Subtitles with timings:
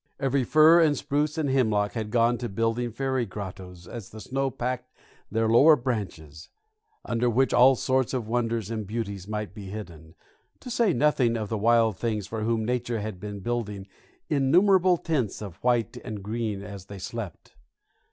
[0.19, 4.49] Every fir and spruce and hemlock had gone to building fairy grottoes as the snow
[4.49, 4.91] packed
[5.29, 6.49] their lower branches,
[7.05, 10.15] under which all sorts of wonders and beauties might be hidden,
[10.59, 13.85] to say nothing of the wild things for whom Nature had been building
[14.27, 17.53] innumerable tents of white and green as they slept.